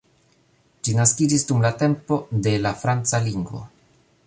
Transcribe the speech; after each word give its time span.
Ĝi 0.87 0.95
naskiĝis 0.99 1.45
dum 1.51 1.61
la 1.67 1.71
tempo 1.83 2.19
de 2.49 2.55
la 2.67 2.73
franca 2.85 3.23
lingvo. 3.29 3.65